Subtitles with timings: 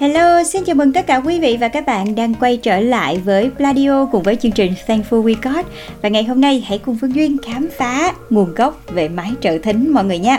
[0.00, 3.20] Hello, xin chào mừng tất cả quý vị và các bạn đang quay trở lại
[3.24, 5.66] với Pladio cùng với chương trình Thankful We Got.
[6.02, 9.58] Và ngày hôm nay hãy cùng Phương Duyên khám phá nguồn gốc về máy trợ
[9.58, 10.38] thính mọi người nha.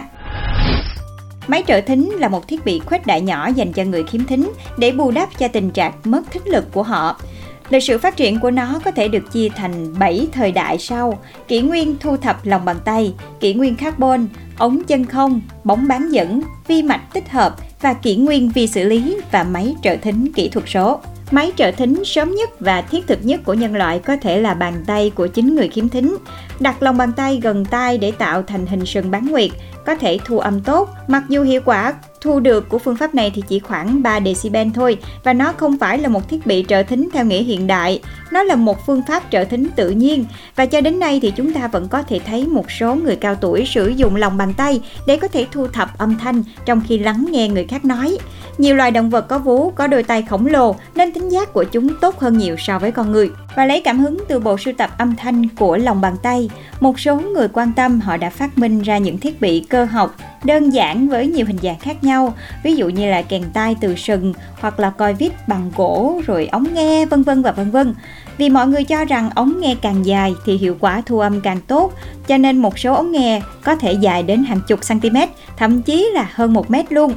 [1.47, 4.51] Máy trợ thính là một thiết bị khuếch đại nhỏ dành cho người khiếm thính
[4.77, 7.21] để bù đắp cho tình trạng mất thính lực của họ.
[7.69, 11.19] Lịch sử phát triển của nó có thể được chia thành 7 thời đại sau:
[11.47, 16.09] kỷ nguyên thu thập lòng bàn tay, kỷ nguyên carbon, ống chân không, bóng bán
[16.09, 20.31] dẫn, vi mạch tích hợp và kỷ nguyên vi xử lý và máy trợ thính
[20.35, 20.99] kỹ thuật số.
[21.31, 24.53] Máy trợ thính sớm nhất và thiết thực nhất của nhân loại có thể là
[24.53, 26.17] bàn tay của chính người khiếm thính.
[26.59, 29.51] Đặt lòng bàn tay gần tai để tạo thành hình sừng bán nguyệt,
[29.85, 33.31] có thể thu âm tốt, mặc dù hiệu quả thu được của phương pháp này
[33.35, 36.83] thì chỉ khoảng 3 decibel thôi và nó không phải là một thiết bị trợ
[36.83, 40.65] thính theo nghĩa hiện đại, nó là một phương pháp trợ thính tự nhiên và
[40.65, 43.65] cho đến nay thì chúng ta vẫn có thể thấy một số người cao tuổi
[43.65, 47.25] sử dụng lòng bàn tay để có thể thu thập âm thanh trong khi lắng
[47.29, 48.17] nghe người khác nói.
[48.57, 51.63] Nhiều loài động vật có vú, có đôi tay khổng lồ nên thính giác của
[51.63, 53.31] chúng tốt hơn nhiều so với con người.
[53.55, 56.99] Và lấy cảm hứng từ bộ sưu tập âm thanh của lòng bàn tay, một
[56.99, 60.69] số người quan tâm họ đã phát minh ra những thiết bị cơ học đơn
[60.69, 62.10] giản với nhiều hình dạng khác nhau,
[62.63, 66.47] ví dụ như là kèn tai từ sừng hoặc là coi vít bằng gỗ rồi
[66.51, 67.93] ống nghe vân vân và vân vân.
[68.37, 71.59] Vì mọi người cho rằng ống nghe càng dài thì hiệu quả thu âm càng
[71.67, 71.93] tốt,
[72.27, 75.17] cho nên một số ống nghe có thể dài đến hàng chục cm,
[75.57, 77.13] thậm chí là hơn một mét luôn.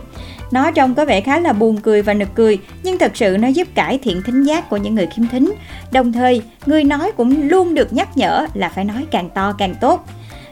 [0.50, 3.48] Nó trông có vẻ khá là buồn cười và nực cười, nhưng thật sự nó
[3.48, 5.54] giúp cải thiện thính giác của những người khiếm thính.
[5.92, 9.74] Đồng thời, người nói cũng luôn được nhắc nhở là phải nói càng to càng
[9.80, 10.06] tốt.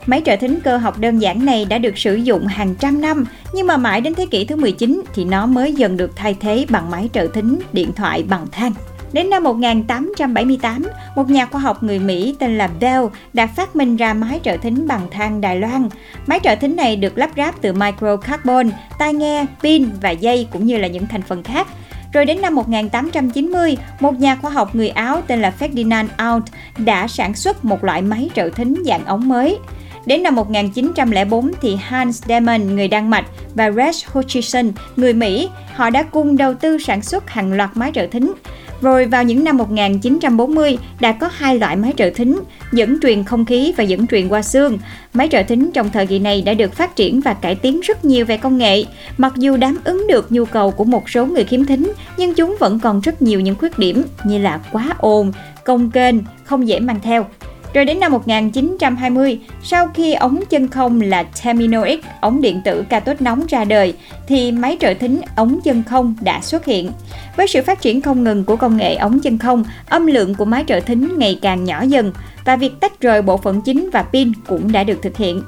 [0.07, 3.25] Máy trợ thính cơ học đơn giản này đã được sử dụng hàng trăm năm,
[3.55, 6.67] nhưng mà mãi đến thế kỷ thứ 19 thì nó mới dần được thay thế
[6.69, 8.73] bằng máy trợ thính điện thoại bằng than.
[9.13, 10.87] Đến năm 1878,
[11.17, 14.57] một nhà khoa học người Mỹ tên là Bell đã phát minh ra máy trợ
[14.57, 15.89] thính bằng than Đài Loan.
[16.27, 20.67] Máy trợ thính này được lắp ráp từ microcarbon, tai nghe, pin và dây cũng
[20.67, 21.67] như là những thành phần khác.
[22.13, 26.45] Rồi đến năm 1890, một nhà khoa học người Áo tên là Ferdinand Alt
[26.79, 29.59] đã sản xuất một loại máy trợ thính dạng ống mới.
[30.07, 35.91] Đến năm 1904 thì Hans Demon người Đan Mạch và Rex Hutchison người Mỹ, họ
[35.91, 38.33] đã cùng đầu tư sản xuất hàng loạt máy trợ thính.
[38.81, 42.41] Rồi vào những năm 1940 đã có hai loại máy trợ thính,
[42.73, 44.79] dẫn truyền không khí và dẫn truyền qua xương.
[45.15, 48.05] Máy trợ thính trong thời kỳ này đã được phát triển và cải tiến rất
[48.05, 48.85] nhiều về công nghệ.
[49.19, 52.57] Mặc dù đáp ứng được nhu cầu của một số người khiếm thính, nhưng chúng
[52.61, 55.33] vẫn còn rất nhiều những khuyết điểm như là quá ồn,
[55.65, 57.27] công kênh, không dễ mang theo.
[57.75, 62.85] Rồi đến năm 1920, sau khi ống chân không là Terminal X, ống điện tử
[62.89, 63.95] cathode nóng ra đời,
[64.27, 66.91] thì máy trợ thính ống chân không đã xuất hiện.
[67.37, 70.45] Với sự phát triển không ngừng của công nghệ ống chân không, âm lượng của
[70.45, 72.13] máy trợ thính ngày càng nhỏ dần
[72.45, 75.43] và việc tách rời bộ phận chính và pin cũng đã được thực hiện.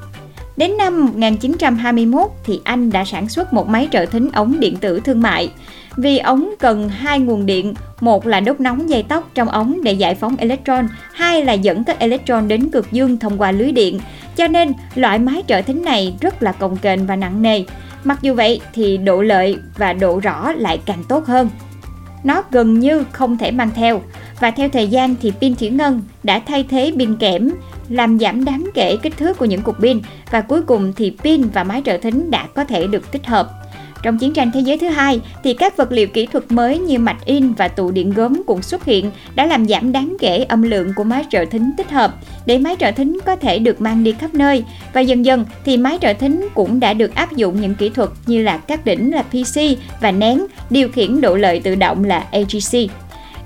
[0.57, 4.99] Đến năm 1921 thì Anh đã sản xuất một máy trợ thính ống điện tử
[4.99, 5.51] thương mại.
[5.97, 9.93] Vì ống cần hai nguồn điện, một là đốt nóng dây tóc trong ống để
[9.93, 13.99] giải phóng electron, hai là dẫn các electron đến cực dương thông qua lưới điện.
[14.35, 17.63] Cho nên, loại máy trợ thính này rất là cồng kềnh và nặng nề.
[18.03, 21.49] Mặc dù vậy thì độ lợi và độ rõ lại càng tốt hơn.
[22.23, 24.01] Nó gần như không thể mang theo
[24.39, 27.51] và theo thời gian thì pin thủy ngân đã thay thế pin kẽm
[27.89, 30.01] làm giảm đáng kể kích thước của những cục pin
[30.31, 33.49] và cuối cùng thì pin và máy trợ thính đã có thể được tích hợp.
[34.03, 36.99] Trong chiến tranh thế giới thứ hai thì các vật liệu kỹ thuật mới như
[36.99, 40.61] mạch in và tụ điện gốm cũng xuất hiện đã làm giảm đáng kể âm
[40.61, 42.15] lượng của máy trợ thính tích hợp
[42.45, 44.63] để máy trợ thính có thể được mang đi khắp nơi
[44.93, 48.09] và dần dần thì máy trợ thính cũng đã được áp dụng những kỹ thuật
[48.25, 49.61] như là các đỉnh là PC
[50.01, 52.91] và nén điều khiển độ lợi tự động là AGC.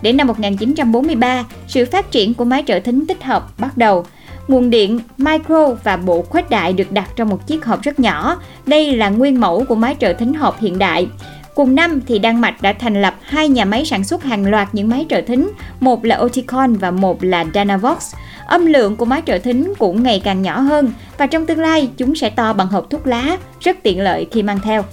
[0.01, 4.05] Đến năm 1943, sự phát triển của máy trợ thính tích hợp bắt đầu.
[4.49, 8.41] Nguồn điện, micro và bộ khuếch đại được đặt trong một chiếc hộp rất nhỏ.
[8.65, 11.07] Đây là nguyên mẫu của máy trợ thính hộp hiện đại.
[11.55, 14.67] Cùng năm thì Đan Mạch đã thành lập hai nhà máy sản xuất hàng loạt
[14.71, 18.15] những máy trợ thính, một là Oticon và một là Dynavox.
[18.47, 21.89] Âm lượng của máy trợ thính cũng ngày càng nhỏ hơn và trong tương lai
[21.97, 24.83] chúng sẽ to bằng hộp thuốc lá, rất tiện lợi khi mang theo.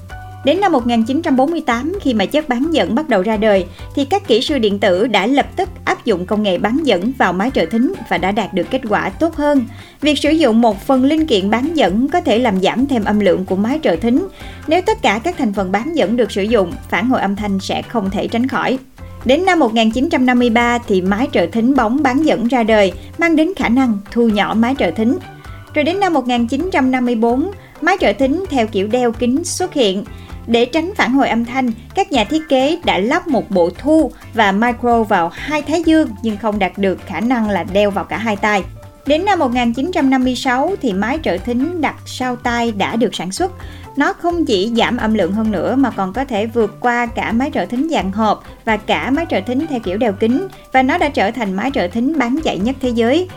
[0.44, 4.40] Đến năm 1948, khi mà chất bán dẫn bắt đầu ra đời, thì các kỹ
[4.40, 7.66] sư điện tử đã lập tức áp dụng công nghệ bán dẫn vào máy trợ
[7.66, 9.64] thính và đã đạt được kết quả tốt hơn.
[10.00, 13.20] Việc sử dụng một phần linh kiện bán dẫn có thể làm giảm thêm âm
[13.20, 14.26] lượng của máy trợ thính.
[14.66, 17.60] Nếu tất cả các thành phần bán dẫn được sử dụng, phản hồi âm thanh
[17.60, 18.78] sẽ không thể tránh khỏi.
[19.24, 23.68] Đến năm 1953 thì máy trợ thính bóng bán dẫn ra đời, mang đến khả
[23.68, 25.18] năng thu nhỏ máy trợ thính.
[25.74, 27.50] Rồi đến năm 1954,
[27.80, 30.04] máy trợ thính theo kiểu đeo kính xuất hiện.
[30.46, 34.12] Để tránh phản hồi âm thanh, các nhà thiết kế đã lắp một bộ thu
[34.34, 38.04] và micro vào hai thái dương nhưng không đạt được khả năng là đeo vào
[38.04, 38.62] cả hai tai.
[39.06, 43.52] Đến năm 1956 thì máy trợ thính đặt sau tai đã được sản xuất.
[43.96, 47.32] Nó không chỉ giảm âm lượng hơn nữa mà còn có thể vượt qua cả
[47.32, 50.82] máy trợ thính dạng hộp và cả máy trợ thính theo kiểu đeo kính và
[50.82, 53.28] nó đã trở thành máy trợ thính bán chạy nhất thế giới.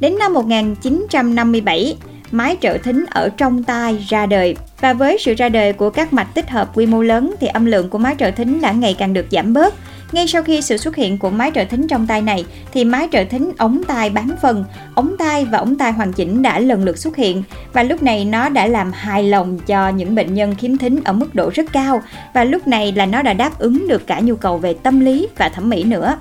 [0.00, 1.96] Đến năm 1957,
[2.30, 6.12] máy trợ thính ở trong tai ra đời và với sự ra đời của các
[6.12, 8.96] mạch tích hợp quy mô lớn thì âm lượng của máy trợ thính đã ngày
[8.98, 9.74] càng được giảm bớt.
[10.12, 13.08] Ngay sau khi sự xuất hiện của máy trợ thính trong tai này thì máy
[13.12, 16.84] trợ thính ống tai bán phần, ống tai và ống tai hoàn chỉnh đã lần
[16.84, 17.42] lượt xuất hiện
[17.72, 21.12] và lúc này nó đã làm hài lòng cho những bệnh nhân khiếm thính ở
[21.12, 22.02] mức độ rất cao
[22.34, 25.28] và lúc này là nó đã đáp ứng được cả nhu cầu về tâm lý
[25.36, 26.16] và thẩm mỹ nữa.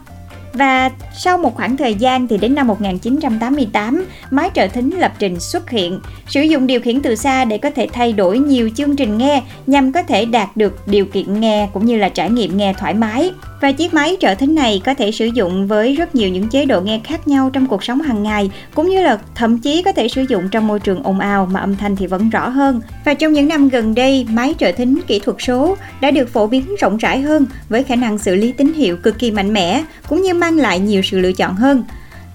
[0.54, 5.40] Và sau một khoảng thời gian thì đến năm 1988, máy trợ thính lập trình
[5.40, 8.96] xuất hiện, sử dụng điều khiển từ xa để có thể thay đổi nhiều chương
[8.96, 12.58] trình nghe nhằm có thể đạt được điều kiện nghe cũng như là trải nghiệm
[12.58, 13.32] nghe thoải mái.
[13.63, 16.65] Và chiếc máy trợ thính này có thể sử dụng với rất nhiều những chế
[16.65, 19.92] độ nghe khác nhau trong cuộc sống hàng ngày, cũng như là thậm chí có
[19.92, 22.81] thể sử dụng trong môi trường ồn ào mà âm thanh thì vẫn rõ hơn.
[23.06, 26.48] Và trong những năm gần đây, máy trợ thính kỹ thuật số đã được phổ
[26.48, 29.83] biến rộng rãi hơn với khả năng xử lý tín hiệu cực kỳ mạnh mẽ,
[30.09, 31.83] cũng như mang lại nhiều sự lựa chọn hơn.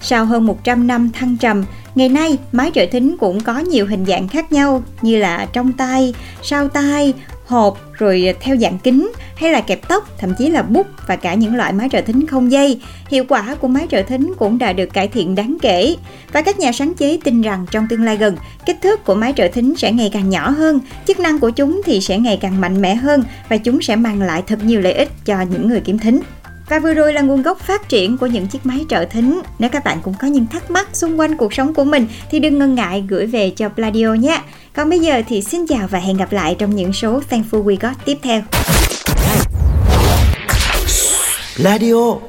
[0.01, 1.65] Sau hơn 100 năm thăng trầm,
[1.95, 5.73] ngày nay máy trợ thính cũng có nhiều hình dạng khác nhau như là trong
[5.73, 7.13] tay, sau tay,
[7.45, 11.33] hộp rồi theo dạng kính hay là kẹp tóc, thậm chí là bút và cả
[11.33, 12.81] những loại máy trợ thính không dây.
[13.09, 15.95] Hiệu quả của máy trợ thính cũng đã được cải thiện đáng kể.
[16.33, 19.33] Và các nhà sáng chế tin rằng trong tương lai gần, kích thước của máy
[19.35, 22.61] trợ thính sẽ ngày càng nhỏ hơn, chức năng của chúng thì sẽ ngày càng
[22.61, 25.81] mạnh mẽ hơn và chúng sẽ mang lại thật nhiều lợi ích cho những người
[25.81, 26.19] kiếm thính.
[26.69, 29.41] Và vừa rồi là nguồn gốc phát triển của những chiếc máy trợ thính.
[29.59, 32.39] Nếu các bạn cũng có những thắc mắc xung quanh cuộc sống của mình thì
[32.39, 34.41] đừng ngần ngại gửi về cho Pladio nhé.
[34.73, 37.77] Còn bây giờ thì xin chào và hẹn gặp lại trong những số Thankful We
[37.79, 38.41] Got tiếp theo.
[41.59, 42.28] Pladio